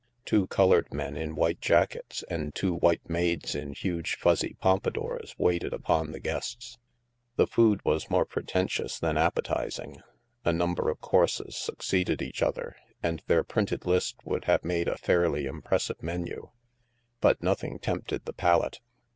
Two 0.25 0.47
colored 0.47 0.91
men 0.91 1.15
in 1.15 1.35
white 1.35 1.61
jackets 1.61 2.23
and 2.27 2.55
two 2.55 2.73
white 2.73 3.07
maids 3.07 3.53
in 3.53 3.73
huge 3.73 4.15
fuzzy 4.15 4.55
pompadours 4.59 5.35
waited 5.37 5.73
upon 5.73 6.11
the 6.11 6.19
guests. 6.19 6.79
The 7.35 7.45
food 7.45 7.85
was 7.85 8.09
more 8.09 8.25
pretentious 8.25 8.97
than 8.97 9.15
appetizing; 9.15 10.01
a 10.43 10.51
number 10.51 10.89
of 10.89 11.01
courses 11.01 11.55
succeeded 11.55 12.19
each 12.23 12.41
other, 12.41 12.75
and 13.03 13.21
their 13.27 13.43
printed 13.43 13.85
list 13.85 14.15
would 14.25 14.45
have 14.45 14.65
made 14.65 14.87
a 14.87 14.97
fairly 14.97 15.45
impressive 15.45 16.01
menu. 16.01 16.49
But 17.19 17.43
nothing 17.43 17.77
tempted 17.77 18.25
the 18.25 18.33
palate. 18.33 18.79